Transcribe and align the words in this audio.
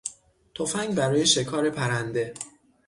تفنگ 0.55 0.95
برای 0.95 1.25
شکار 1.25 1.69
پرنده 1.69 2.33